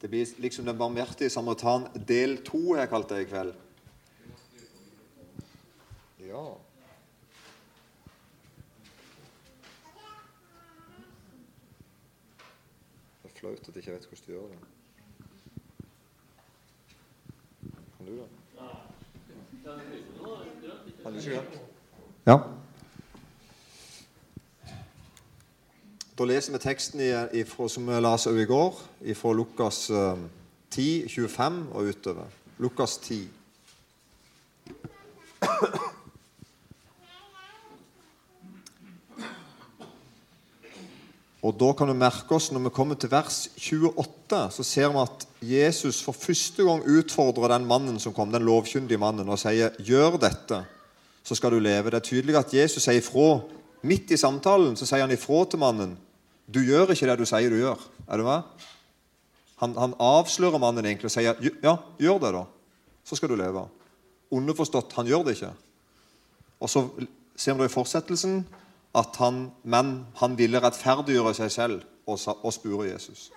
[0.00, 3.54] Det blir liksom Den barmhjertige samaritan del to, har jeg kalt det i kveld.
[6.22, 6.44] Ja.
[13.22, 14.60] Det er flaut at jeg ikke vet hvordan du gjør det.
[17.96, 18.28] Kan du det?
[22.26, 22.57] Ja.
[26.18, 28.74] Da leser vi teksten i, ifra, som vi leste i går,
[29.14, 32.32] fra Lukas 10, 25 og utover.
[32.58, 33.28] Lukas 10.
[41.46, 44.98] Og da kan du merke oss, Når vi kommer til vers 28, så ser vi
[45.04, 49.70] at Jesus for første gang utfordrer den mannen som kom, den lovkyndige mannen, og sier
[49.78, 50.64] 'Gjør dette,
[51.22, 51.90] så skal du leve'.
[51.90, 53.40] Det er tydelig at Jesus sier ifra.
[53.82, 56.07] Midt i samtalen så sier han ifra til mannen.
[56.48, 58.42] 'Du gjør ikke det du sier du gjør.' Er du med?
[59.56, 62.44] Han, han avslører mannen egentlig og sier 'Ja, gjør det, da.
[63.04, 63.68] Så skal du leve'.
[64.30, 65.52] Underforstått han gjør det ikke.
[66.60, 66.88] Og så
[67.36, 68.46] ser vi da i fortsettelsen
[68.94, 73.30] at han, men han ville rettferdiggjøre seg selv og, og spure Jesus.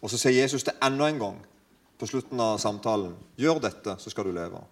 [0.00, 1.40] Og Så sier Jesus det enda en gang
[1.98, 3.12] på slutten av samtalen.
[3.36, 4.62] Gjør dette, så skal du leve.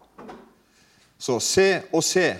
[1.18, 2.36] Så se og se.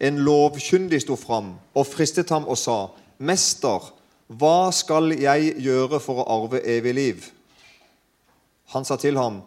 [0.00, 3.95] En lovkyndig sto fram og fristet ham og sa, Mester,
[4.26, 7.26] hva skal jeg gjøre for å arve evig liv?
[8.74, 9.42] Han sa til ham,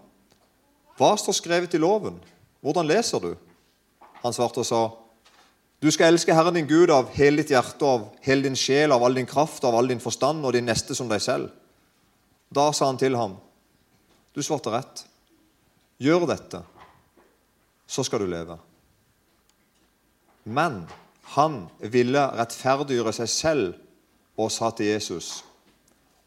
[1.00, 2.18] Hva står skrevet i loven?
[2.60, 3.34] Hvordan leser du?
[4.24, 4.82] Han svarte og sa,
[5.80, 9.04] du skal elske Herren din Gud av hele ditt hjerte, av hele din sjel, av
[9.04, 11.54] all din kraft, av all din forstand og din neste som deg selv.
[12.52, 13.38] Da sa han til ham,
[14.36, 15.06] du svarte rett.
[16.04, 16.62] Gjør dette,
[17.88, 18.58] så skal du leve.
[20.44, 20.82] Men
[21.36, 23.89] han ville rettferdiggjøre seg selv
[24.40, 25.44] og sa til Jesus,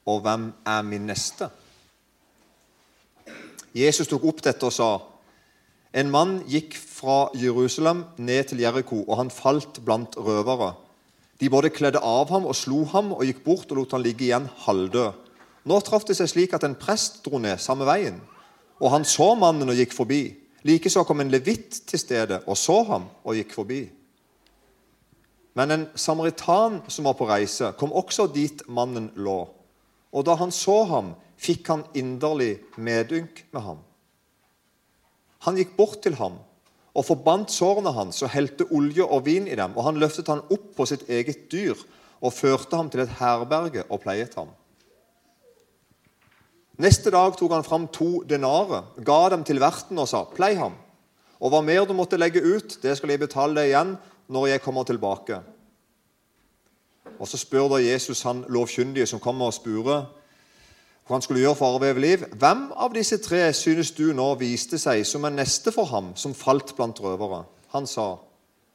[0.04, 1.48] og hvem er min neste?
[3.72, 4.90] Jesus tok opp dette og sa,
[5.96, 10.72] en mann gikk fra Jerusalem ned til Jeriko, og han falt blant røvere.
[11.40, 14.28] De både kledde av ham og slo ham og gikk bort og lot han ligge
[14.28, 15.18] igjen halvdød.
[15.68, 18.20] Nå traff det seg slik at en prest dro ned samme veien,
[18.80, 20.22] og han så mannen og gikk forbi.
[20.66, 23.82] Likeså kom en levitt til stedet og så ham og gikk forbi.
[25.54, 29.44] Men en samaritan som var på reise, kom også dit mannen lå.
[30.12, 33.82] Og da han så ham, fikk han inderlig medynk med ham.
[35.46, 36.38] Han gikk bort til ham
[36.92, 39.74] og forbandt sårene hans og helte olje og vin i dem.
[39.76, 41.76] Og han løftet han opp på sitt eget dyr
[42.22, 44.52] og førte ham til et herberge og pleiet ham.
[46.82, 50.74] Neste dag tok han fram to denarer, ga dem til verten og sa:" Plei ham,
[51.40, 53.96] og hva mer du måtte legge ut, det skal jeg betale deg igjen
[54.28, 55.40] når jeg kommer tilbake.
[57.18, 60.06] Og Så spør da Jesus han lovkyndige som kommer og spurer
[61.02, 62.22] hva han skulle gjøre for å arve liv.
[62.38, 66.34] Hvem av disse tre synes du nå viste seg som en neste for ham, som
[66.34, 67.42] falt blant røvere?
[67.74, 68.20] Han sa,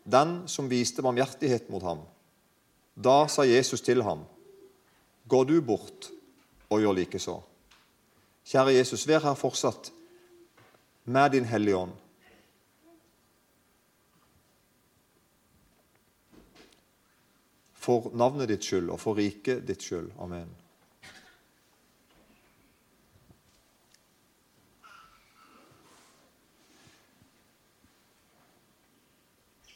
[0.03, 2.03] den som viste barmhjertighet mot ham.
[2.95, 4.25] Da sa Jesus til ham,
[5.27, 6.09] gå du bort
[6.69, 7.37] og gjør likeså.
[8.47, 9.91] Kjære Jesus, vær her fortsatt
[11.05, 11.95] med din Hellige Ånd.
[17.87, 20.09] For navnet ditt skyld og for riket ditt skyld.
[20.19, 20.49] Amen.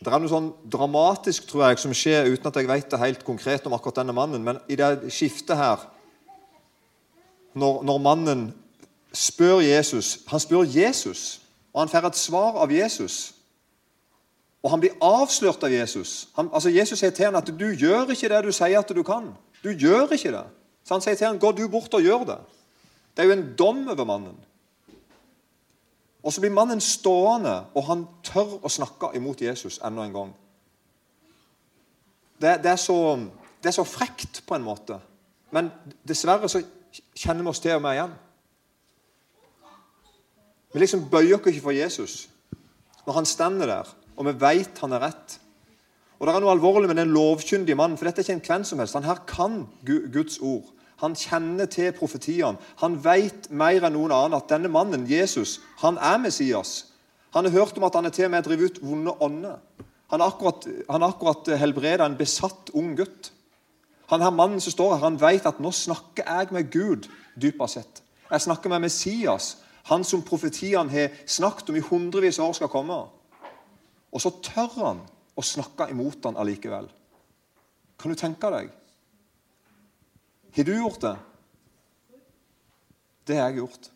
[0.02, 3.24] Det er noe sånn dramatisk tror jeg, som skjer uten at jeg vet det helt
[3.24, 4.42] konkret om akkurat denne mannen.
[4.44, 5.84] Men i det skiftet her,
[7.54, 8.48] når, når mannen
[9.12, 11.42] spør Jesus Han spør Jesus,
[11.74, 13.41] og han får et svar av Jesus.
[14.62, 16.30] Og han blir avslørt av Jesus.
[16.36, 19.04] Han, altså Jesus sier til ham at 'du gjør ikke det du sier at du
[19.04, 19.34] kan'.
[19.64, 20.46] Du gjør ikke det.
[20.84, 22.42] Så han sier til ham 'gå du bort og gjør det'.
[23.18, 24.38] Det er jo en dom over mannen.
[26.24, 30.36] Og så blir mannen stående, og han tør å snakke imot Jesus enda en gang.
[32.42, 33.18] Det, det, er så,
[33.64, 35.00] det, er så, frekt på en måte.
[35.52, 35.72] Men
[36.08, 36.62] dessverre så
[37.16, 38.14] kjenner vi oss til og med igjen.
[40.74, 42.28] Vi liksom bøyer oss ikke for Jesus
[43.06, 43.88] når han stender der,
[44.22, 45.40] og vi vet han er rett.
[46.22, 48.66] Og Det er noe alvorlig med den lovkyndige mannen, for dette er ikke en hvem
[48.70, 48.94] som helst.
[48.94, 50.70] Han her kan Guds ord.
[51.02, 52.62] Han kjenner til profetiene.
[52.84, 56.92] Han vet mer enn noen annen at denne mannen, Jesus, han er Messias.
[57.34, 59.58] Han har hørt om at han er til og med drevet ut vonde ånder.
[60.14, 63.32] Han har akkurat, han akkurat helbreda en besatt ung gutt.
[64.12, 67.08] Han her mannen som står her, han vet at nå snakker jeg med Gud,
[67.40, 68.04] dypere sett.
[68.30, 69.56] Jeg snakker med Messias,
[69.90, 73.00] han som profetiene har snakket om i hundrevis av år skal komme.
[74.12, 75.02] Og så tør han
[75.36, 76.90] å snakke imot han allikevel.
[78.02, 78.72] Kan du tenke deg?
[80.52, 81.16] Har du gjort det?
[83.28, 83.88] Det har jeg gjort.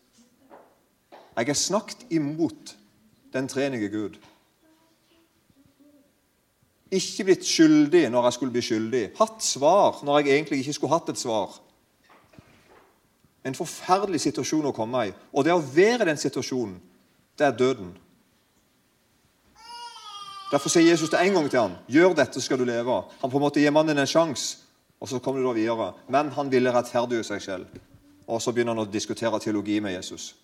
[1.36, 2.72] Jeg har snakket imot
[3.34, 4.16] den trenige Gud.
[6.96, 9.04] Ikke blitt skyldig når jeg skulle bli skyldig.
[9.18, 11.58] Hatt svar når jeg egentlig ikke skulle hatt et svar.
[13.44, 15.12] En forferdelig situasjon å komme i.
[15.34, 16.78] Og det å være i den situasjonen,
[17.36, 17.92] det er døden.
[20.52, 23.04] Derfor sier Jesus det en gang til ham, 'Gjør dette, skal du leve'.
[23.20, 24.58] Han på en måte gir mannen en sjanse,
[25.00, 25.92] og så kommer du da videre.
[26.08, 27.66] Men han ville rettferdiggjøre seg selv.
[28.26, 30.34] Og så begynner han å diskutere teologi med Jesus.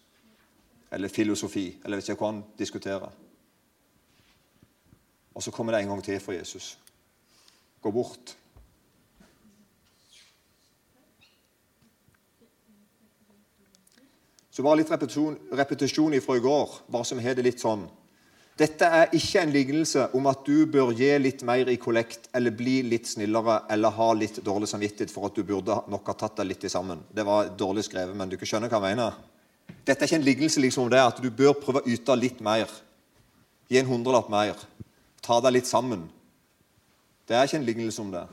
[0.90, 1.78] Eller filosofi.
[1.84, 3.10] Eller vet ikke hva han diskuterer.
[5.34, 6.78] Og så kommer det en gang til for Jesus.
[7.82, 8.36] Gå bort.
[14.50, 17.86] Så bare litt repetisjon, repetisjon ifra i går, bare som har det litt sånn.
[18.58, 22.52] Dette er ikke en lignelse om at du bør gi litt mer i kollekt eller
[22.52, 26.36] bli litt snillere eller ha litt dårlig samvittighet for at du burde nok ha tatt
[26.42, 27.00] deg litt i sammen.
[27.08, 29.16] Det var dårlig skrevet, men du kan skjønne hva jeg mener.
[29.82, 32.44] Dette er ikke en lignelse liksom om det at du bør prøve å yte litt
[32.44, 32.68] mer.
[33.72, 34.60] Gi en hundrelapp mer.
[35.24, 36.04] Ta deg litt sammen.
[37.24, 38.26] Det er ikke en lignelse om det.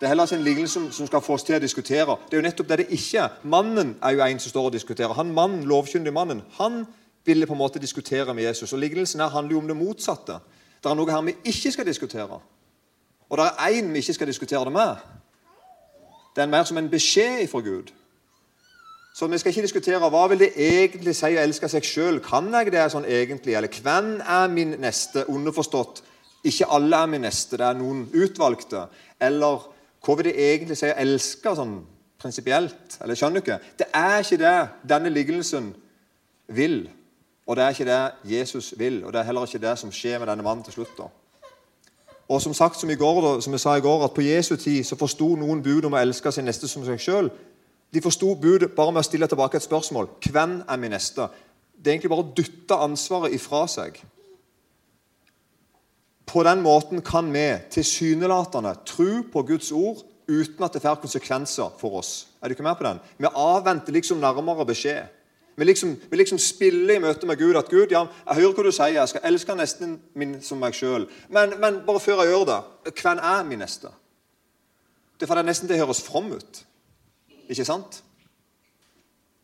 [0.00, 2.16] Det er heller ikke en lignelse som, skal få oss til å diskutere.
[2.26, 3.36] Det er jo nettopp det det ikke er.
[3.44, 5.12] Mannen er jo en som står og diskuterer.
[5.16, 6.86] Han mannen, lovkyndig mannen, han
[7.24, 8.72] ville på en måte diskutere med Jesus.
[8.72, 10.38] Og Lignelsen her handler jo om det motsatte.
[10.82, 12.40] Det er noe her vi ikke skal diskutere.
[13.28, 14.96] Og det er én vi ikke skal diskutere det med.
[16.36, 17.92] Det er mer som en beskjed fra Gud.
[19.14, 22.18] Så vi skal ikke diskutere hva vil det egentlig si å elske seg sjøl.
[22.22, 23.54] Kan jeg det sånn egentlig?
[23.54, 25.22] Eller hvem er min neste?
[25.30, 26.02] Underforstått.
[26.44, 28.88] Ikke alle er min neste, det er noen utvalgte.
[29.22, 29.62] Eller
[30.04, 31.78] hva vil det egentlig si å elske sånn
[32.20, 32.98] prinsipielt?
[33.00, 33.60] Eller skjønner du ikke?
[33.78, 34.56] Det er ikke det
[34.90, 35.70] denne lignelsen
[36.58, 36.82] vil.
[37.46, 40.18] Og det er ikke det Jesus vil, og det er heller ikke det som skjer
[40.18, 40.96] med denne mannen til slutt.
[40.98, 41.10] da.
[42.28, 44.96] Og som sagt, som, går, som jeg sa i går, at På Jesu tid så
[44.96, 47.28] forsto noen bud om å elske sin neste som seg sjøl.
[47.94, 50.08] De forsto budet bare med å stille tilbake et spørsmål.
[50.24, 51.28] Hvem er min neste?
[51.76, 54.00] Det er egentlig bare å dytte ansvaret ifra seg.
[56.26, 61.76] På den måten kan vi tilsynelatende tro på Guds ord uten at det får konsekvenser
[61.78, 62.26] for oss.
[62.40, 63.02] Er du ikke med på den?
[63.18, 65.12] Vi avventer liksom nærmere beskjed.
[65.56, 68.64] Vi liksom, vi liksom spiller i møte med Gud at Gud, ja, jeg hører hva
[68.66, 71.06] du sier, jeg skal elske nesten min som meg sjøl.
[71.30, 72.60] Men, men, bare før jeg gjør det,
[72.90, 73.92] hvem er min neste?
[75.20, 76.64] Det er det nesten det høres from ut.
[77.46, 78.00] Ikke sant?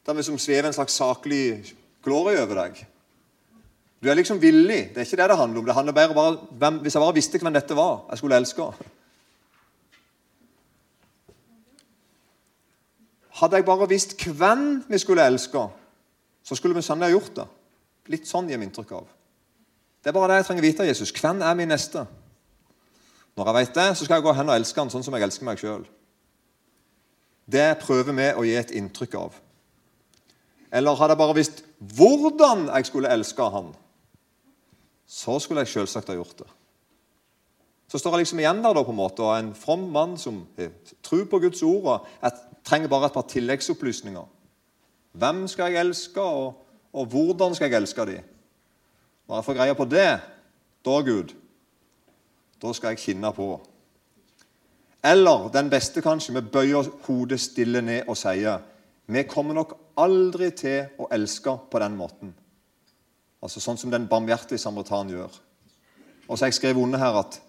[0.06, 1.44] Da vi som svever en slags saklig
[2.02, 2.80] glorie over deg.
[4.02, 4.88] Du er liksom villig.
[4.90, 5.66] Det er ikke det det handler om.
[5.66, 8.72] Det handler bare, bare hvem, Hvis jeg bare visste hvem dette var, jeg skulle elske
[13.40, 15.68] Hadde jeg bare visst hvem vi skulle elske,
[16.44, 17.46] så skulle vi sannelig ha gjort det.
[18.10, 19.08] Litt sånn gir vi inntrykk av.
[20.00, 21.12] Det er bare det jeg trenger vite, av Jesus.
[21.12, 22.06] Hvem er min neste?
[23.36, 25.26] Når jeg vet det, så skal jeg gå hen og elske han sånn som jeg
[25.26, 25.84] elsker meg sjøl.
[27.50, 29.36] Det prøver vi å gi et inntrykk av.
[30.70, 31.62] Eller hadde jeg bare visst
[31.96, 33.72] hvordan jeg skulle elske han,
[35.10, 36.50] så skulle jeg selvsagt ha gjort det.
[37.90, 40.44] Så står jeg liksom igjen der da på en måte, og en from mann som
[41.02, 41.88] tror på Guds ord.
[41.90, 44.28] og Jeg trenger bare et par tilleggsopplysninger.
[45.12, 48.28] Hvem skal jeg elske, og, og hvordan skal jeg elske dem?
[49.28, 50.10] Når jeg får greie på det,
[50.84, 51.34] da, Gud,
[52.62, 53.50] da skal jeg kjenne på.
[55.04, 58.60] Eller den beste, kanskje, vi bøyer hodet stille ned og sier
[59.10, 62.34] vi kommer nok aldri til å elske på den måten.
[63.42, 65.32] Altså Sånn som den barmhjertige samaritan gjør.
[66.28, 67.40] Og så har jeg skrevet under her at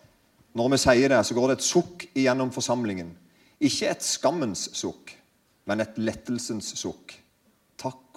[0.58, 3.12] når vi sier det, så går det et sukk igjennom forsamlingen.
[3.62, 5.14] Ikke et skammens sukk,
[5.70, 7.14] men et lettelsens sukk.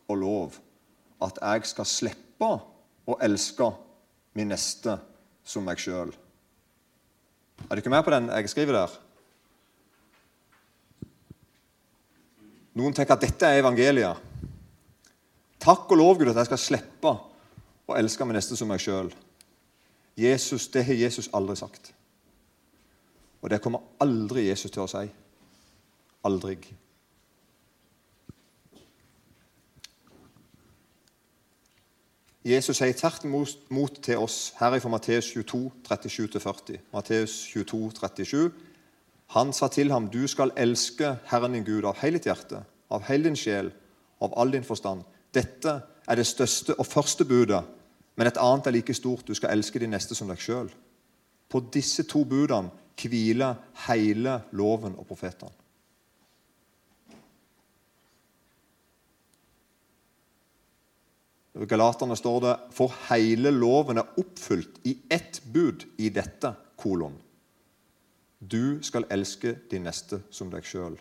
[0.08, 0.58] Og lov
[1.24, 2.50] at jeg skal slippe
[3.04, 3.70] å elske
[4.36, 4.98] min neste
[5.44, 6.12] som meg sjøl.
[7.68, 8.94] Er dere med på den jeg skriver der?
[12.74, 14.32] Noen tenker at dette er evangeliet.
[15.62, 17.12] Takk og lov, Gud, at jeg skal slippe
[17.86, 19.12] å elske min neste som meg sjøl.
[20.18, 21.92] Jesus, det har Jesus aldri sagt.
[23.40, 25.06] Og det kommer aldri Jesus til å si.
[26.26, 26.56] Aldri.
[32.44, 36.76] Jesus sier tvert imot til oss her fra Matteus 22, 37-40.
[36.92, 38.50] Matteus 22, 37.
[39.32, 43.02] Han sa til ham, 'Du skal elske Herren din Gud av hele ditt hjerte, av
[43.02, 43.72] hele din sjel,
[44.20, 47.64] av all din forstand.' Dette er det største og første budet,
[48.16, 49.26] men et annet er like stort.
[49.28, 50.70] Du skal elske din neste som deg sjøl.
[51.48, 52.70] På disse to budene
[53.02, 53.54] hviler
[53.88, 55.63] hele loven og profetene.
[61.54, 67.14] Galaterne står det for hele loven er oppfylt i ett bud i dette kolon.
[68.38, 70.96] Du skal elske din neste som deg sjøl.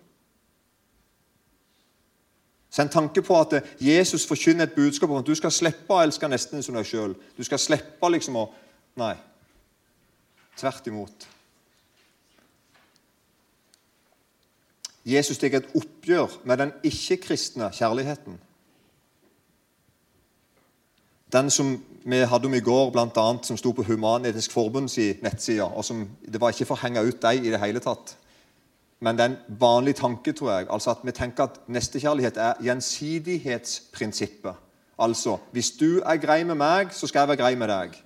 [2.74, 6.01] Så en tanke på at Jesus forkynner et budskap om at du skal slippe å
[6.01, 7.17] elske nesten som deg sjøl.
[7.38, 8.48] Du skal slippe liksom å
[8.93, 9.15] Nei.
[10.53, 11.24] Tvert imot.
[15.03, 18.38] Jesus tar et oppgjør med den ikke-kristne kjærligheten.
[21.33, 21.73] Den som
[22.05, 25.63] vi hadde om i går, blant annet, som sto på Human-Etisk Forbunds nettside.
[25.63, 28.15] og som, Det var ikke for å henge ut dem i det hele tatt.
[28.99, 30.67] Men det er en vanlig tanke, tror jeg.
[30.69, 34.53] altså at Vi tenker at nestekjærlighet er gjensidighetsprinsippet.
[34.99, 38.03] Altså hvis du er grei med meg, så skal jeg være grei med deg.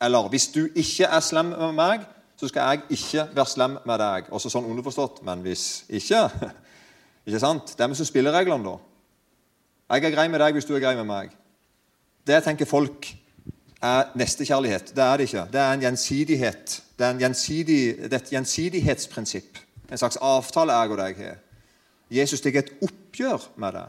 [0.00, 2.00] Eller hvis du ikke er slem med meg,
[2.36, 4.32] så skal jeg ikke være slem med deg.
[4.32, 5.22] Også sånn underforstått.
[5.22, 6.30] Men hvis ikke
[7.26, 7.74] Ikke sant?
[7.76, 8.78] Det er vi som spiller reglene, da.
[9.92, 11.34] Jeg er grei med deg hvis du er grei med meg.
[12.26, 13.08] Det tenker folk
[13.80, 14.92] er nestekjærlighet.
[14.96, 15.46] Det er det ikke.
[15.52, 16.82] Det er en gjensidighet.
[16.98, 19.58] Det er, en gjensidig, det er et gjensidighetsprinsipp.
[19.90, 21.38] En slags avtale jeg og deg har.
[22.10, 23.86] Jesus tar et oppgjør med det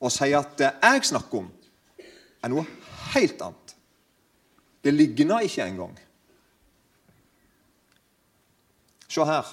[0.00, 1.48] og sier at det jeg snakker om,
[2.40, 2.62] er noe
[3.12, 3.74] helt annet.
[4.80, 5.98] Det ligner ikke engang.
[9.10, 9.50] Se her.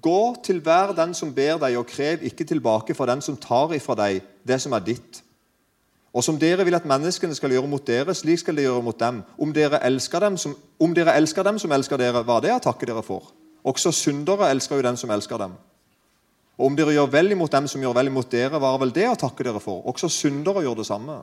[0.00, 3.74] Gå til hver den som ber deg, og krev ikke tilbake fra den som tar
[3.76, 5.20] ifra deg det som er ditt.
[6.14, 8.98] Og som dere vil at menneskene skal gjøre mot dere, slik skal de gjøre mot
[8.98, 9.22] dem.
[9.34, 12.60] Om dere elsker dem som, om dere elsker, dem som elsker dere, hva det er
[12.62, 13.32] takker takke dere for.
[13.66, 15.56] Også syndere elsker jo den som elsker dem.
[16.54, 18.94] Og om dere gjør vel imot dem som gjør vel imot dere, hva er vel
[18.94, 19.82] det å takke dere for.
[19.90, 21.18] Også syndere gjør det samme.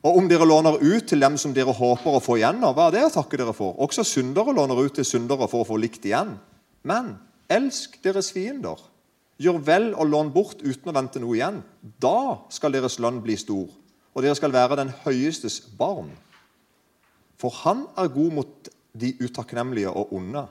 [0.00, 2.96] Og om dere låner ut til dem som dere håper å få igjen, hva er
[2.96, 3.76] det å takke dere for?
[3.84, 6.34] Også syndere låner ut til syndere for å få likt igjen.
[6.82, 7.14] Men
[7.52, 8.80] elsk deres fiender.
[9.40, 11.62] Gjør vel og lån bort uten å vente noe igjen.
[11.80, 13.70] Da skal deres lønn bli stor,
[14.12, 16.10] og dere skal være den høyestes barn.
[17.40, 18.70] For han er god mot
[19.00, 20.44] de utakknemlige og onde.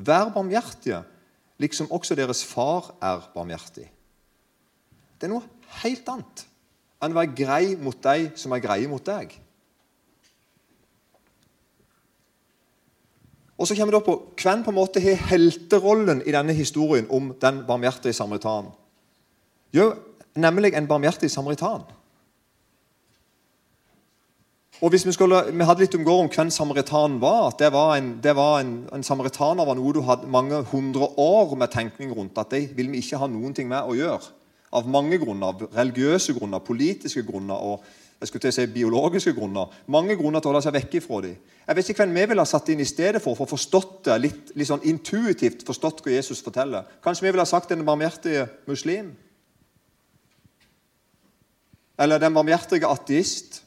[0.00, 1.02] Vær barmhjertige,
[1.60, 3.90] liksom også deres far er barmhjertig.
[5.20, 5.44] Det er noe
[5.82, 6.46] helt annet
[7.00, 9.32] enn å være grei mot deg som er greie mot deg.
[13.60, 17.08] Og så kommer det opp på Hvem på en måte har helterollen i denne historien
[17.12, 18.72] om den barmhjertige samaritanen?
[19.76, 19.92] Jo,
[20.34, 21.84] nemlig en barmhjertig samaritan.
[24.80, 27.48] Og hvis Vi skulle, vi hadde litt om om hvem samaritanen var.
[27.48, 31.08] at det var en, det var en, en Samaritaner var noe du hadde mange hundre
[31.18, 32.38] år med tenkning rundt.
[32.38, 34.32] At det vil vi ikke ha noen ting med å gjøre.
[34.72, 35.46] Av mange grunner.
[35.46, 37.84] Av religiøse grunner, politiske grunner og
[38.20, 39.70] jeg skulle til å si biologiske grunner.
[39.88, 41.38] Mange grunner til å holde seg vekk ifra dem.
[41.64, 43.94] Jeg vet ikke hvem vi ville ha satt inn i stedet for for å forstått
[44.10, 46.84] det, litt, litt sånn intuitivt forstått hva Jesus forteller.
[47.00, 49.14] Kanskje vi ville ha sagt den barmhjertige muslim?
[52.00, 53.62] Eller den barmhjertige ateist?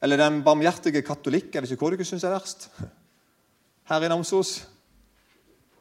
[0.00, 1.50] Eller den barmhjertige katolikk.
[1.50, 2.68] Jeg vet ikke hva dere syns er verst.
[3.90, 4.60] Her i Namsos.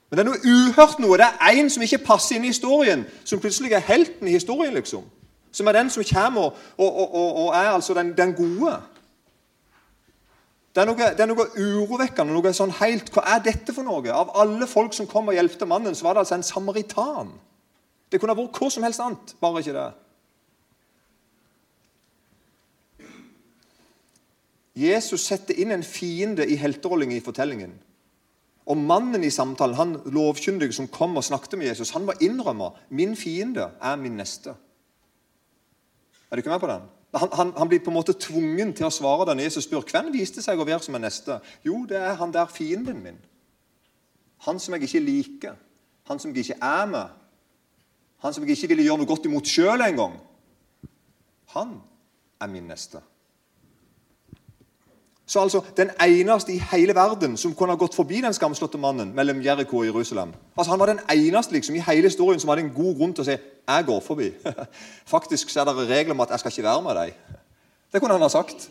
[0.09, 1.21] Men det er noe uhørt noe.
[1.21, 4.73] Det er én som ikke passer inn i historien, som plutselig er helten i historien.
[4.73, 5.05] liksom.
[5.51, 8.75] Som er den som kommer og, og, og, og er altså den, den, gode.
[10.75, 12.33] Det er, noe, det er noe urovekkende.
[12.33, 14.05] noe sånn helt, Hva er dette for noe?
[14.13, 17.33] Av alle folk som kom og hjelpte mannen, så var det altså en samaritan.
[18.09, 19.89] Det kunne ha vært hvor som helst annet, bare ikke det.
[24.79, 27.73] Jesus setter inn en fiende i helterollen i fortellingen.
[28.69, 32.69] Og mannen i samtalen, han lovkyndige som kom og snakket med Jesus, han var innrømma
[32.93, 34.53] min fiende er min neste.
[36.29, 36.87] Er du ikke med på den?
[37.15, 40.11] Han, han, han, blir på en måte tvungen til å svare da Jesus spør hvem
[40.13, 41.39] viste seg å være som en neste.
[41.65, 43.17] Jo, det er han der fienden min.
[44.45, 45.55] Han som jeg ikke liker.
[46.09, 47.15] Han som jeg ikke er med.
[48.21, 50.19] Han som jeg ikke ville gjøre noe godt imot sjøl engang.
[51.55, 51.79] Han
[52.39, 53.01] er min neste.
[55.29, 59.11] Så altså den eneste i hele verden som kunne ha gått forbi den skamslåtte mannen
[59.13, 60.31] mellom Jeriko og Jerusalem.
[60.57, 63.21] Altså Han var den eneste liksom, i hele historien som hadde en god grunn til
[63.21, 64.33] å si 'jeg går forbi'.
[65.13, 67.13] Faktisk så er det regler om at 'jeg skal ikke være med deg'.
[67.93, 68.69] Det kunne han ha sagt.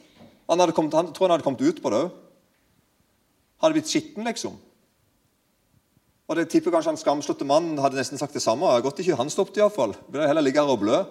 [0.50, 2.10] Han, hadde kommet, han tror han hadde kommet ut på det òg.
[3.60, 4.58] Hadde blitt skitten, liksom.
[6.28, 8.66] Og det tipper kanskje han skamslåtte mannen hadde nesten sagt det samme.
[8.82, 9.94] Godt ikke han stoppet, iallfall.
[10.08, 11.04] Ville heller ligge her og blø.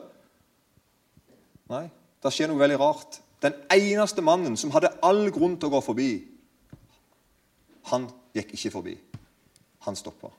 [1.69, 1.89] Nei,
[2.23, 3.21] det skjer noe veldig rart.
[3.41, 6.12] Den eneste mannen som hadde all grunn til å gå forbi,
[7.91, 8.96] han gikk ikke forbi.
[9.86, 10.32] Han stoppa.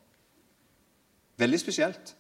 [1.38, 2.14] Veldig spesielt.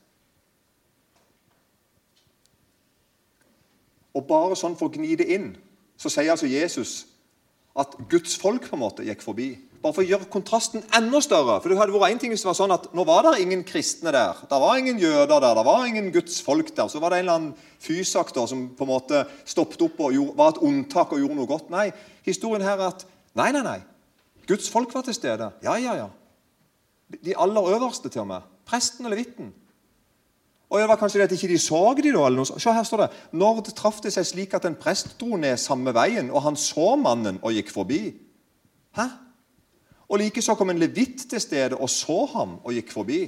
[4.14, 5.50] Og bare sånn for å gni det inn,
[5.98, 7.06] så sier altså Jesus
[7.78, 9.50] at Guds folk på en måte gikk forbi.
[9.78, 11.60] Bare for å gjøre kontrasten enda større.
[11.62, 13.60] For det hadde vært en ting hvis det var sånn at Nå var det ingen
[13.66, 14.40] kristne der.
[14.50, 15.54] Det var ingen jøder der.
[15.54, 16.90] Det var ingen Guds folk der.
[16.90, 20.16] Så var det en eller annen fysak der som på en måte stoppet opp og
[20.16, 21.70] gjorde, var et unntak og gjorde noe godt.
[21.70, 21.92] Nei,
[22.26, 23.06] historien her er at
[23.38, 23.78] nei, nei, nei.
[24.50, 25.52] Guds folk var til stede.
[25.62, 26.08] Ja, ja, ja.
[27.22, 28.50] De aller øverste, til og med.
[28.66, 29.52] Presten og levitten.
[30.68, 32.48] Og det var kanskje det at ikke de så de da, eller noe.
[32.50, 33.08] Se, her står det
[33.40, 36.58] Når det traff det seg slik at en prest dro ned samme veien, og han
[36.60, 38.02] så mannen og gikk forbi.
[38.98, 39.06] Hæ?
[40.08, 43.20] Og likeså kom en levitt til stedet og så ham og gikk forbi.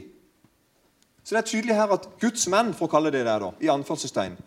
[1.24, 3.68] Så det er tydelig her at Guds menn, for å kalle det det, da, i
[3.70, 4.38] anførselstegn,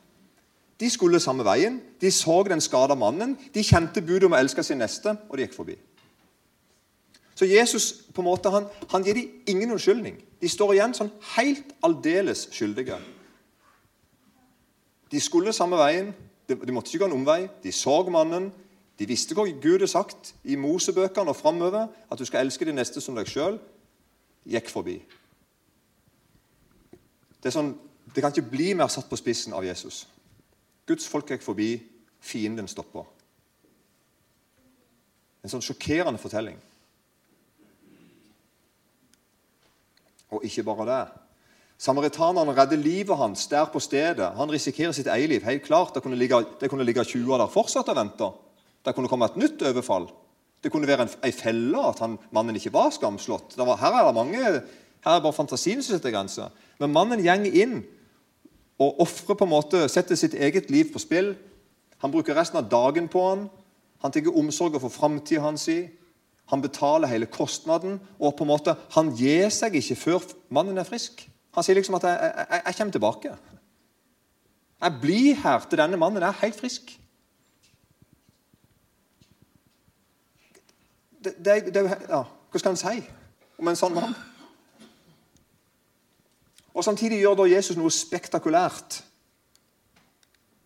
[0.82, 1.78] de skulle samme veien.
[2.02, 3.38] De så den skada mannen.
[3.54, 5.78] De kjente budet om å elske sin neste, og de gikk forbi.
[7.38, 10.18] Så Jesus på en måte, han, han gir dem ingen unnskyldning.
[10.42, 12.98] De står igjen sånn helt aldeles skyldige.
[15.13, 16.12] De skulle samme veien.
[16.50, 17.40] De, de måtte ikke gå en omvei.
[17.63, 18.52] De så mannen.
[19.00, 22.76] De visste hva Gud hadde sagt i Mosebøkene og framover, at du skal elske de
[22.76, 23.58] neste som deg sjøl.
[24.46, 25.00] Gikk forbi.
[27.44, 27.74] Det, sånn,
[28.14, 30.04] det kan ikke bli mer satt på spissen av Jesus.
[30.88, 31.72] Guds folk gikk forbi,
[32.24, 33.04] fienden stoppa.
[35.44, 36.60] En sånn sjokkerende fortelling.
[40.34, 41.04] Og ikke bare det.
[41.84, 44.30] Samaritanerne redder livet hans der på stedet.
[44.38, 45.44] Han risikerer sitt eget liv.
[45.44, 48.32] Helt klart, Det kunne ligge, det kunne ligge 20 år der fortsatt og vente.
[48.84, 50.10] Det kunne komme et nytt overfall.
[50.63, 53.58] Det kunne være en, en felle at han, mannen ikke var skamslått.
[53.60, 54.44] Var, her er det mange,
[55.04, 56.54] her er bare fantasien som setter grenser.
[56.80, 57.82] Men mannen går inn
[58.82, 61.34] og offrer på en måte, setter sitt eget liv på spill.
[62.04, 63.48] Han bruker resten av dagen på han.
[64.04, 65.68] Han tar omsorg for framtida hans.
[66.52, 70.88] Han betaler hele kostnaden, og på en måte, han gir seg ikke før mannen er
[70.88, 71.24] frisk.
[71.56, 73.36] Han sier liksom at jeg, jeg, jeg kommer tilbake.
[74.84, 76.92] Jeg blir her til denne mannen er helt frisk.
[81.24, 83.00] Det, det, det, ja, hva skal en si
[83.62, 84.15] om en sånn mann?
[86.74, 89.00] Og Samtidig gjør da Jesus noe spektakulært.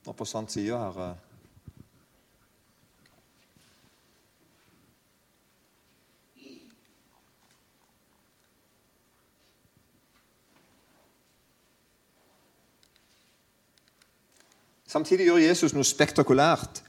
[0.07, 1.15] Nå på sant side her eh,
[14.87, 16.79] Samtidig gjør Jesus noe spektakulært.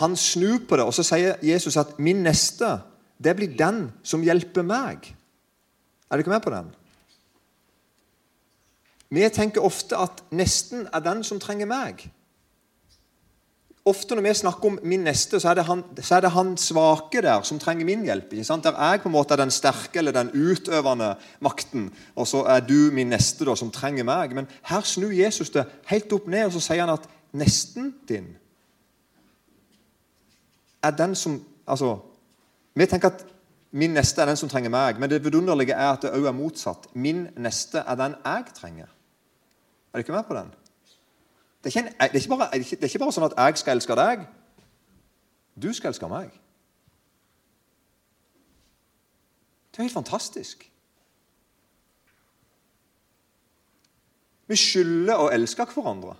[0.00, 2.80] Han snur på det, og så sier Jesus at 'min neste,
[3.24, 5.14] det blir den som hjelper meg'.
[6.10, 6.74] Er dere med på den?
[9.10, 12.10] Vi tenker ofte at nesten er den som trenger meg.
[13.84, 17.20] Ofte når vi snakker om min neste, så er det han, er det han svake
[17.22, 18.30] der som trenger min hjelp.
[18.30, 22.60] Der jeg på en måte er den sterke eller den utøvende makten, og så er
[22.60, 24.34] du min neste da, som trenger meg.
[24.34, 28.32] Men her snur Jesus det helt opp ned, og så sier han at nesten din
[30.84, 31.98] er den som Altså,
[32.74, 33.22] vi tenker at
[33.72, 36.36] min neste er den som trenger meg, men det vidunderlige er at det òg er
[36.36, 36.90] motsatt.
[36.94, 38.90] Min neste er den jeg trenger.
[39.92, 40.50] Er du ikke med på den?
[41.64, 43.96] Det er, en, det, er bare, det er ikke bare sånn at jeg skal elske
[43.96, 44.26] deg.
[45.62, 46.28] Du skal elske meg.
[49.72, 50.68] Det er helt fantastisk.
[54.46, 56.18] Vi skylder å elske hverandre.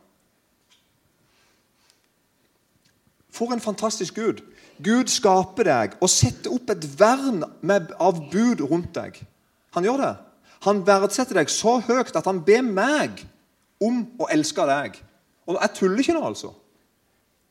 [3.34, 4.40] For en fantastisk Gud.
[4.82, 9.20] Gud skaper deg og setter opp et vern med, av bud rundt deg.
[9.76, 10.14] Han gjør det.
[10.66, 13.22] Han verdsetter deg så høyt at han ber meg
[13.82, 14.98] om å elske deg.
[15.46, 16.54] Og Jeg tuller ikke nå, altså.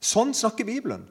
[0.04, 1.06] Sånn snakker Bibelen.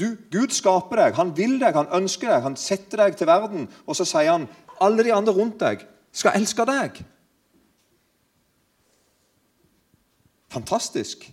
[0.00, 3.68] Du, Gud skaper deg, han vil deg, han ønsker deg, han setter deg til verden.
[3.86, 4.48] Og så sier han
[4.82, 7.02] alle de andre rundt deg skal elske deg.
[10.52, 11.28] Fantastisk.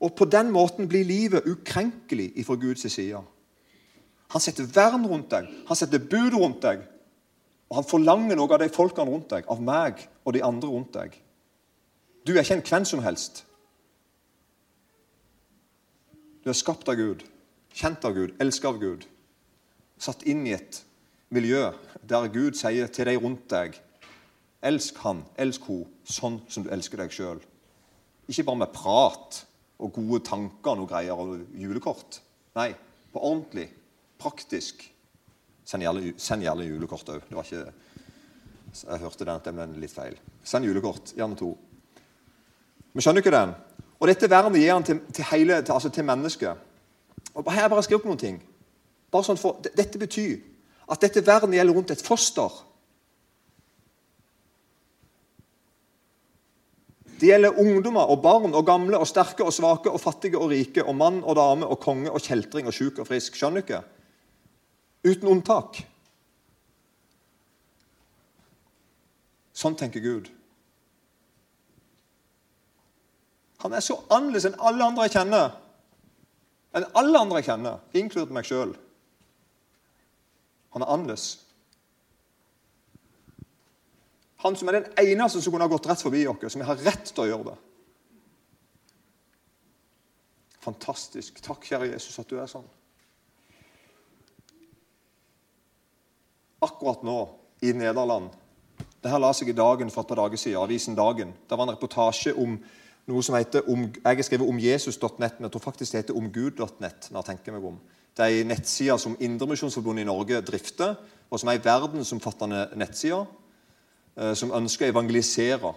[0.00, 3.20] Og på den måten blir livet ukrenkelig ifra Guds side.
[4.30, 6.86] Han setter vern rundt deg, han setter bud rundt deg.
[7.70, 10.94] Og han forlanger noe av de folkene rundt deg, av meg og de andre rundt
[10.94, 11.14] deg.
[12.26, 13.44] Du er ikke en hvem som helst.
[16.40, 17.22] Du er skapt av Gud,
[17.76, 19.04] kjent av Gud, elsket av Gud.
[20.00, 20.80] Satt inn i et
[21.30, 21.68] miljø
[22.08, 23.78] der Gud sier til de rundt deg
[24.60, 27.38] Elsk han, elsk hun, sånn som du elsker deg sjøl.
[28.28, 29.38] Ikke bare med prat
[29.80, 32.20] og gode tanker og greier og julekort.
[32.58, 32.70] Nei,
[33.12, 33.66] på ordentlig,
[34.20, 34.84] praktisk.
[35.64, 37.24] Send gjerne, julekort òg.
[37.28, 37.72] Det var ikke
[38.70, 40.16] Jeg hørte den det ble litt feil.
[40.44, 41.12] Send julekort.
[41.16, 41.50] Gjerne to.
[42.92, 43.54] Vi skjønner ikke den.
[44.00, 46.56] Og dette vernet gir han til, til, hele, til, altså til mennesket.
[47.34, 48.38] Og Her bare skrevet noen ting.
[49.10, 50.38] Bare sånn for, dette betyr
[50.90, 52.50] at dette vernet gjelder rundt et foster.
[57.20, 60.80] Det gjelder ungdommer og barn og gamle og sterke og svake og fattige og rike
[60.80, 63.36] og mann og dame og konge og kjeltring og sjuk og frisk.
[63.36, 63.80] Skjønner du ikke?
[65.04, 65.82] Uten unntak.
[69.52, 70.30] Sånn tenker Gud.
[73.60, 75.52] Han er så annerledes enn alle andre jeg kjenner.
[76.72, 78.72] Enn alle andre jeg kjenner, inkludert meg sjøl.
[80.72, 81.34] Han er annerledes.
[84.40, 87.10] Han som er den eneste som kunne ha gått rett forbi oss, som har rett
[87.12, 87.56] til å gjøre det.
[90.64, 91.40] Fantastisk.
[91.44, 92.68] Takk, kjære Jesus, at du er sånn.
[96.64, 97.18] Akkurat nå,
[97.64, 98.32] i Nederland
[99.00, 101.32] Det her la seg i Dagen for et par dager siden, avisen Dagen.
[101.48, 102.58] Det var en reportasje om
[103.08, 106.16] noe som heter om, Jeg har skrevet om Jesus.net, men jeg tror faktisk det heter
[106.20, 107.08] omgud.net.
[107.08, 107.78] når jeg tenker meg om.
[108.16, 110.96] Det er en nettside som Indremisjonsforbundet i Norge drifter,
[111.30, 113.24] og som er en verdensomfattende nettside
[114.34, 115.72] som ønsker å evangelisere.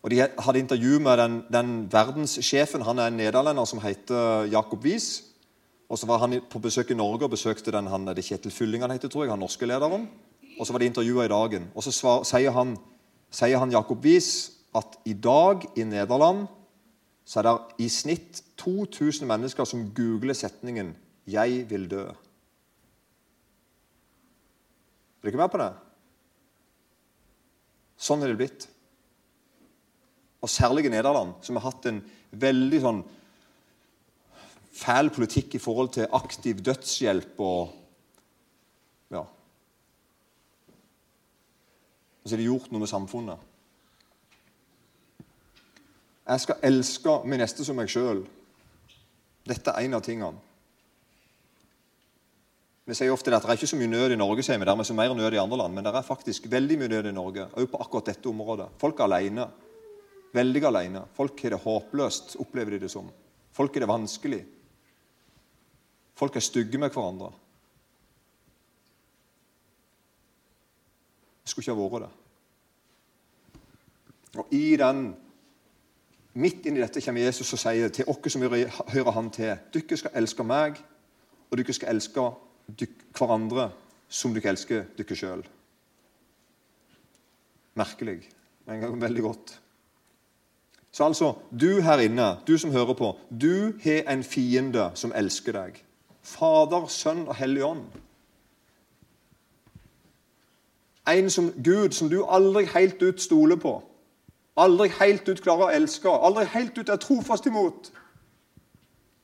[0.00, 2.84] Og De hadde intervju med den, den verdenssjefen.
[2.84, 5.22] Han er en nederlender som heter Jakob Wies.
[5.90, 8.84] Og så var han på besøk i Norge og besøkte den han, det Kjetil Fylling
[8.84, 10.06] han heter, tror jeg, han norske lederen.
[10.58, 11.66] Og så var det intervjua i dagen.
[11.74, 12.76] Og så svar, sier, han,
[13.32, 16.46] sier han Jakob Wies at i dag i Nederland
[17.26, 22.08] så er det i snitt 2000 mennesker som googler setningen 'Jeg vil dø'.
[22.08, 22.14] Er
[25.22, 25.72] du ikke med på det?
[28.00, 28.68] Sånn er det blitt.
[30.40, 33.02] Og særlig i Nederland, som har hatt en veldig sånn
[34.80, 37.76] fæl politikk i forhold til aktiv dødshjelp og
[39.10, 39.24] Ja.
[42.20, 43.38] Og så er det gjort noe med samfunnet.
[46.28, 48.22] Jeg skal elske min neste som meg sjøl.
[49.48, 50.38] Dette er en av tingene.
[52.90, 54.86] Vi sier ofte at det er ikke så mye nød i Norge, sier vi, dermed
[54.88, 55.76] så mer nød i andre land.
[55.76, 58.66] Men det er faktisk veldig mye nød i Norge, òg på akkurat dette området.
[58.82, 59.44] Folk er alene.
[60.34, 61.04] Veldig alene.
[61.14, 63.06] Folk har det håpløst, opplever de det som.
[63.54, 64.40] Folk har det vanskelig.
[66.18, 67.30] Folk er stygge med hverandre.
[71.44, 72.12] Det skulle ikke ha vært det.
[74.42, 75.10] Og i den
[76.34, 79.96] Midt inni dette kommer Jesus og sier til oss som vi hører Han til Dere
[79.98, 80.78] skal elske meg,
[81.50, 82.22] og dere skal elske
[83.16, 83.70] hverandre
[84.10, 85.42] som dere elsker dere sjøl.
[87.78, 88.20] Merkelig,
[88.66, 89.60] men veldig godt.
[90.92, 95.54] Så altså, du her inne, du som hører på, du har en fiende som elsker
[95.54, 95.78] deg.
[96.22, 97.84] Fader, Sønn og Hellig Ånd.
[101.08, 103.78] En som Gud som du aldri helt ut stoler på.
[104.60, 106.10] Aldri helt ut klarer å elske.
[106.10, 107.92] Aldri helt ut er trofast imot.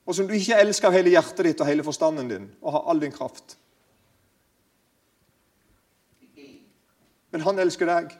[0.06, 2.86] Og som du ikke elsker av hele hjertet ditt og hele forstanden din og har
[2.90, 3.56] all din kraft.
[7.34, 8.14] Men han elsker deg.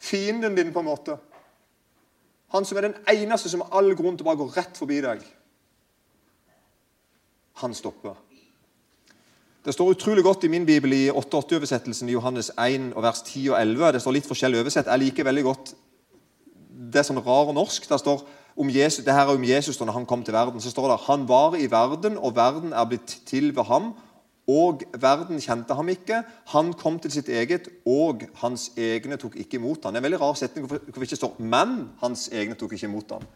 [0.00, 1.16] Fienden din, på en måte.
[2.54, 5.00] Han som er den eneste som har all grunn til å bare gå rett forbi
[5.04, 5.24] deg
[7.60, 8.14] han stopper.
[9.64, 13.56] Det står utrolig godt i min bibel i 88-oversettelsen i Johannes 1 vers 10 og
[13.60, 13.90] 11.
[13.92, 14.88] Det står litt forskjellig oversett.
[14.88, 15.72] Jeg liker veldig godt
[16.90, 17.84] det er sånn rar norsk.
[17.86, 18.22] Det står
[18.58, 20.60] Jesus, det her er om Jesus da han kom til verden.
[20.60, 23.94] Så står det han var i verden, og verden er blitt til ved ham.
[24.50, 26.22] Og verden kjente ham ikke.
[26.54, 29.92] Han kom til sitt eget, og hans egne tok ikke imot ham.
[29.94, 32.86] Det er en veldig rar setning hvorfor det ikke står 'men hans egne tok ikke
[32.86, 33.28] imot ham'.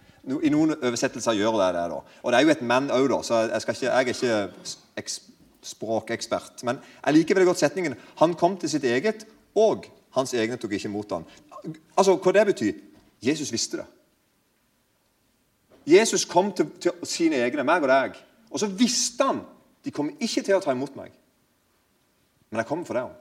[0.42, 1.90] I noen oversettelser gjør det det.
[1.90, 2.00] da.
[2.22, 4.48] Og det er jo et 'men' òg, da, så jeg, ikke, jeg,
[4.96, 5.20] er ikke
[5.62, 6.64] språkekspert.
[6.64, 10.72] Men jeg liker veldig godt setningen 'Han kom til sitt eget, og hans egne tok
[10.72, 11.24] ikke imot ham'.
[11.96, 12.72] Altså, Hva det betyr?
[13.22, 13.87] Jesus visste det.
[15.87, 18.16] Jesus kom til, til sine egne, meg og deg.
[18.51, 19.42] Og så visste han
[19.85, 21.12] de kommer ikke til å ta imot meg.
[22.49, 23.12] Men jeg kommer for deg.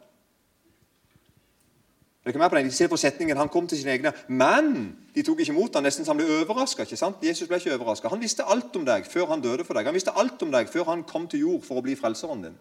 [2.24, 2.70] Dere med på den?
[2.72, 5.84] De ser på setningen, Han kom til sine egne, men de tok ikke imot ham,
[5.84, 6.86] nesten så han ble overraska.
[7.22, 8.08] Jesus ble ikke overraska.
[8.08, 9.86] Han visste alt om deg før han døde for deg.
[9.86, 12.56] Han visste alt om deg før han kom til jord for å bli frelseren din.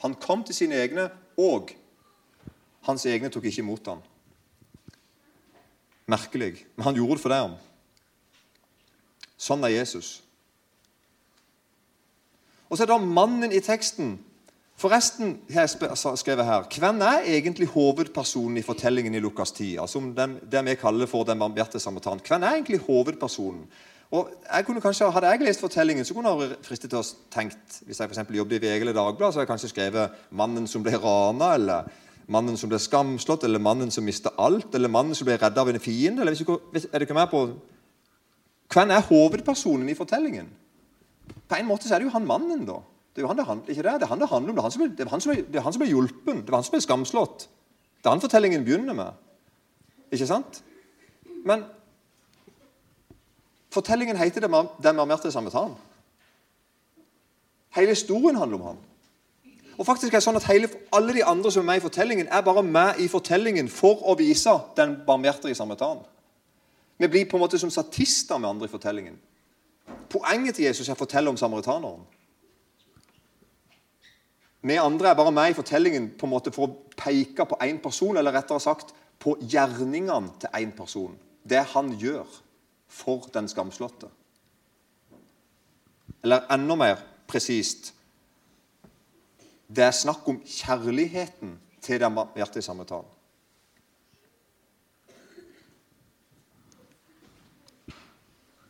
[0.00, 1.74] Han kom til sine egne, og
[2.88, 4.00] hans egne tok ikke imot ham.
[6.08, 6.64] Merkelig.
[6.76, 7.67] Men han gjorde det for deg.
[9.38, 10.18] Sånn er Jesus.
[12.68, 14.18] Og så er det mannen i teksten
[14.78, 19.78] Forresten, har jeg skrevet her, Hvem er egentlig hovedpersonen i fortellingen i Lukas 10?
[19.82, 22.20] Altså den, det vi kaller for den barmhjertige samaritan.
[22.22, 23.64] Hvem er egentlig hovedpersonen?
[24.10, 27.02] Og jeg kunne kanskje, Hadde jeg lest fortellingen, så kunne jeg fristet til å
[27.34, 30.66] tenkt Hvis jeg for jobbet i VG eller Dagbladet, så hadde jeg kanskje skrevet 'Mannen
[30.66, 31.90] som ble rana', eller
[32.28, 35.68] 'Mannen som ble skamslått', eller 'Mannen som mistet alt', eller 'Mannen som ble redda av
[35.68, 36.20] en fiende'.
[36.20, 36.34] eller
[36.72, 37.50] hvis, Er det ikke med på
[38.72, 40.48] Hvem er hovedpersonen i fortellingen?
[41.48, 42.80] På en måte så er det jo han mannen, da.
[43.14, 44.44] Det er jo han det handler, er han om.
[44.46, 46.42] Det er han som, er han han hjulpen.
[46.44, 47.48] Det er han som er skamslått.
[47.98, 49.16] Det er han fortellingen begynner med.
[50.12, 50.62] Ikke sant?
[51.44, 51.64] Men
[53.70, 55.74] fortellingen heter 'Den marmerte samaritan'.
[57.70, 58.76] Hele historien handler om ham.
[59.78, 62.28] Og faktisk er det sånn at hele, Alle de andre som er med i fortellingen,
[62.30, 65.98] er bare med i fortellingen for å vise den barmhjertige samaritan.
[66.98, 69.18] Vi blir på en måte som statister med andre i fortellingen.
[70.10, 72.02] Poenget til Jesus er å fortelle om samaritaneren.
[74.66, 77.78] Vi andre er bare med i fortellingen på en måte for å peke på én
[77.82, 78.90] person, eller rettere sagt
[79.22, 81.14] på gjerningene til én person.
[81.48, 82.26] Det han gjør
[82.88, 84.10] for den skamslåtte.
[86.24, 87.92] Eller enda mer presist
[89.68, 91.50] Det er snakk om kjærligheten
[91.84, 93.17] til den barmhjertige samtalen.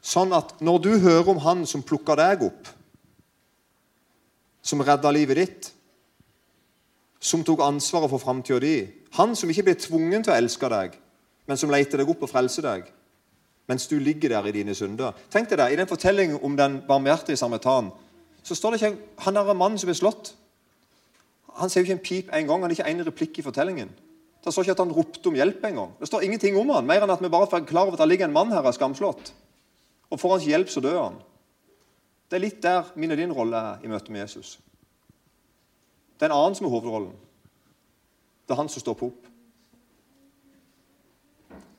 [0.08, 2.70] Sånn at når du hører om han som plukka deg opp,
[4.64, 5.68] som redda livet ditt,
[7.20, 8.76] som tok ansvaret for framtida di,
[9.18, 10.96] han som ikke ble tvungen til å elske deg,
[11.48, 12.88] men som leter deg opp og frelser deg,
[13.68, 16.78] mens du ligger der i dine synder Tenk deg det, I den fortellingen om den
[16.88, 17.90] barmhjertige samaritan
[18.40, 20.30] så står det ikke en, han er en mann som er slått.
[21.58, 22.62] Han sier jo ikke en pip en gang.
[22.62, 23.90] Han har ikke en replikk i fortellingen.
[24.40, 25.90] Det står ikke at han ropte om hjelp engang.
[25.98, 28.08] Det står ingenting om han, mer enn at vi bare er klar over at det
[28.14, 29.34] ligger en mann her og skamslått.
[30.10, 31.18] Og får hans hjelp, så dør han.
[32.28, 34.58] Det er litt der min og din rolle er i møte med Jesus.
[36.18, 37.14] Det er en annen som er hovedrollen.
[38.44, 39.28] Det er han som stopper opp.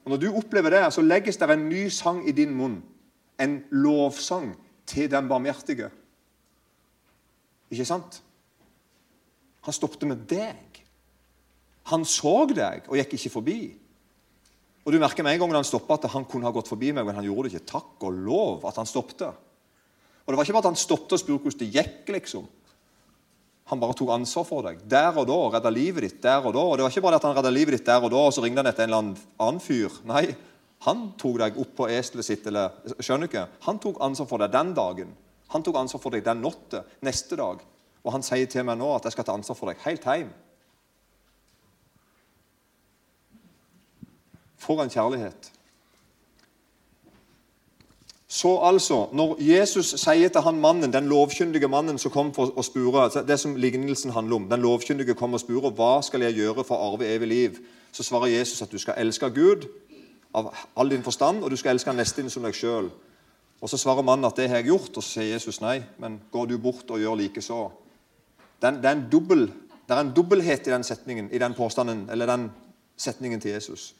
[0.05, 2.79] Og Når du opplever det, så legges det en ny sang i din munn.
[3.39, 4.55] En lovsang
[4.89, 5.89] til den barmhjertige.
[7.69, 8.23] Ikke sant?
[9.61, 10.81] Han stoppet med deg.
[11.91, 13.59] Han så deg og gikk ikke forbi.
[14.89, 16.89] Og du merker med en gang når han stoppet at han kunne ha gått forbi
[16.97, 17.67] meg, men han gjorde det ikke.
[17.69, 19.21] Takk og lov at han stoppet.
[19.29, 22.09] Og det var ikke bare at han stoppet og spurte hvordan det gikk.
[22.15, 22.47] liksom.
[23.69, 25.37] Han bare tok ansvar for deg der og da.
[25.53, 26.63] Redda livet ditt der og da.
[26.65, 28.41] Og det var ikke bare at han redda livet ditt der og da, og så
[28.41, 30.01] ringte han etter en eller annen fyr.
[30.09, 30.25] Nei,
[30.89, 32.49] han tok deg opp på eselet sitt.
[32.49, 33.47] eller, skjønner du ikke?
[33.69, 35.13] Han tok ansvar for deg den dagen.
[35.53, 37.61] Han tok ansvar for deg den natta, neste dag.
[38.01, 40.33] Og han sier til meg nå at jeg skal ta ansvar for deg helt hjem.
[44.59, 45.51] For en kjærlighet.
[48.29, 52.61] Så altså, Når Jesus sier til han mannen, den lovkyndige mannen som kom for å
[52.61, 56.37] spure altså Det som lignelsen handler om, den lovkyndige kom og spurte hva skal jeg
[56.37, 57.57] gjøre for å arve evig liv,
[57.91, 59.65] så svarer Jesus at du skal elske Gud
[60.37, 62.91] av all din forstand, og du skal elske nesten som deg sjøl.
[63.61, 66.21] Og Så svarer mannen at det har jeg gjort, og så sier Jesus nei, men
[66.31, 67.71] går du bort og gjør likeså.
[68.61, 69.47] Det, det, er dobbel,
[69.87, 72.51] det er en dobbelthet i den setningen, i den påstanden, eller den
[72.97, 73.95] setningen til Jesus.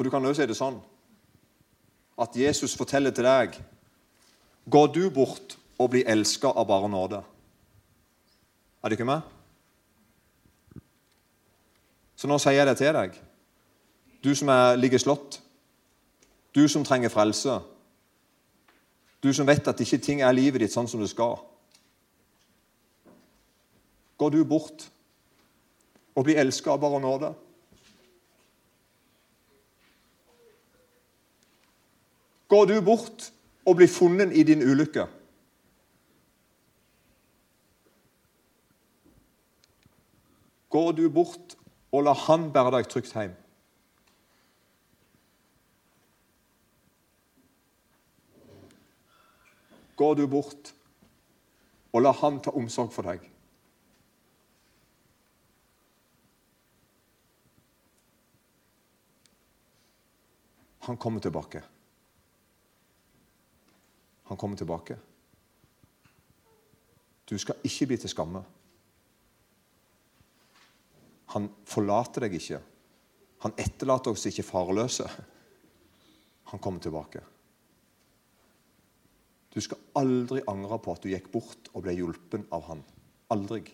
[0.00, 0.78] For du kan også si det sånn
[2.24, 3.58] at Jesus forteller til deg
[4.72, 7.18] Går du bort og blir elska av bare nåde?
[8.80, 9.26] Er det ikke med?
[12.16, 13.18] Så nå sier jeg det til deg.
[14.24, 15.36] Du som er, ligger slått.
[16.56, 17.58] Du som trenger frelse.
[19.20, 21.36] Du som vet at ikke ting er livet ditt sånn som det skal.
[24.16, 24.88] Går du bort
[26.16, 27.34] og blir elska av bare nåde?
[32.50, 33.30] Går du bort
[33.62, 35.04] og blir funnet i din ulykke?
[40.70, 41.54] Går du bort
[41.94, 43.38] og lar han bære deg trygt hjem?
[50.00, 50.74] Går du bort
[51.94, 53.26] og lar han ta omsorg for deg?
[60.90, 61.62] Han kommer tilbake.
[64.30, 64.94] Han kommer tilbake.
[67.26, 68.42] Du skal ikke bli til skamme.
[71.34, 72.60] Han forlater deg ikke.
[73.42, 75.06] Han etterlater oss ikke farløse.
[76.52, 77.22] Han kommer tilbake.
[79.50, 82.82] Du skal aldri angre på at du gikk bort og ble hjulpen av han.
[83.34, 83.64] Aldri.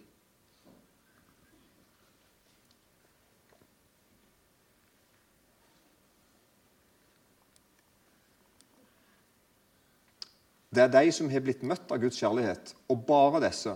[10.77, 13.73] Det er de som har blitt møtt av Guds kjærlighet, og bare disse,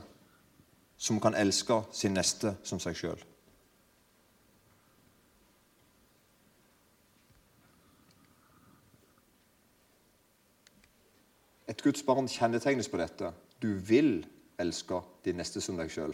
[1.00, 3.22] som kan elske sin neste som seg sjøl.
[11.72, 13.30] Et Guds barn kjennetegnes på dette.
[13.62, 14.26] Du vil
[14.60, 16.12] elske din neste som deg sjøl.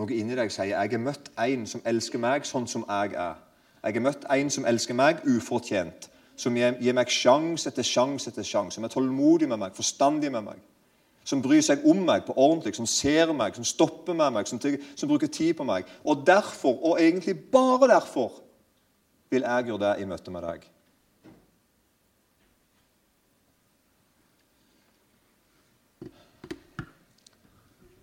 [0.00, 3.36] Noe inni deg sier 'Jeg har møtt en som elsker meg sånn som jeg er'.
[3.84, 8.46] Jeg har møtt en som elsker meg ufortjent som gir meg sjanse etter sjanse etter
[8.46, 10.60] sjanse, som er tålmodig med meg, forstandig med meg,
[11.24, 14.58] som bryr seg om meg på ordentlig, som ser meg, som stopper med meg, som,
[14.58, 15.86] som bruker tid på meg.
[16.02, 18.40] Og derfor, og egentlig bare derfor,
[19.32, 20.64] vil jeg gjøre det i møte med deg.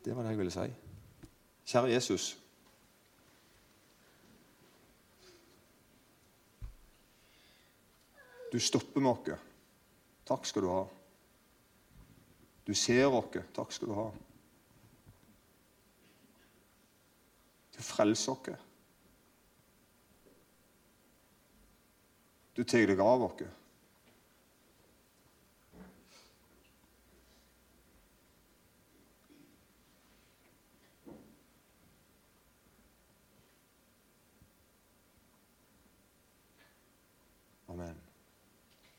[0.05, 0.69] Det var det jeg ville si.
[1.69, 2.31] Kjære Jesus.
[8.51, 9.45] Du stopper med oss.
[10.25, 10.87] Takk skal du ha.
[12.65, 13.37] Du ser oss.
[13.55, 14.09] Takk skal du ha.
[17.75, 18.65] Du frelser oss.
[22.57, 23.45] Du tar deg av oss.